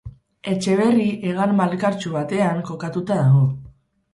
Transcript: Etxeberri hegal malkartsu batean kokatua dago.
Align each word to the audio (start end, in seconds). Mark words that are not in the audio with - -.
Etxeberri 0.53 1.05
hegal 1.27 1.53
malkartsu 1.59 2.15
batean 2.17 2.65
kokatua 2.71 3.03
dago. 3.13 3.45